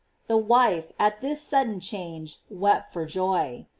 "The 0.25 0.35
wife, 0.35 0.91
at 0.97 1.21
that 1.21 1.35
sudden 1.37 1.79
change, 1.79 2.39
wept 2.49 2.91
for 2.91 3.05
joy. 3.05 3.67